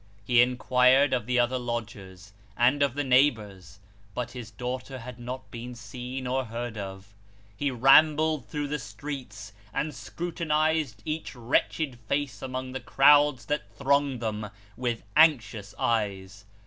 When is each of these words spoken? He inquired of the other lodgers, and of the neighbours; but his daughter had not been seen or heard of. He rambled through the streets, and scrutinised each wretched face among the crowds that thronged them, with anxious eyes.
He 0.25 0.41
inquired 0.41 1.13
of 1.13 1.27
the 1.27 1.37
other 1.37 1.59
lodgers, 1.59 2.33
and 2.57 2.81
of 2.81 2.95
the 2.95 3.03
neighbours; 3.03 3.77
but 4.15 4.31
his 4.31 4.49
daughter 4.49 4.97
had 4.97 5.19
not 5.19 5.51
been 5.51 5.75
seen 5.75 6.25
or 6.25 6.45
heard 6.45 6.75
of. 6.75 7.13
He 7.55 7.69
rambled 7.69 8.47
through 8.47 8.69
the 8.69 8.79
streets, 8.79 9.53
and 9.71 9.93
scrutinised 9.93 11.03
each 11.05 11.35
wretched 11.35 11.99
face 11.99 12.41
among 12.41 12.71
the 12.71 12.79
crowds 12.79 13.45
that 13.45 13.69
thronged 13.75 14.21
them, 14.21 14.49
with 14.75 15.03
anxious 15.15 15.75
eyes. 15.77 16.45